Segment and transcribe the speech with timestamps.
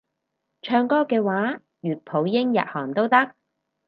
[0.63, 3.35] 唱歌嘅話粵普英日韓都得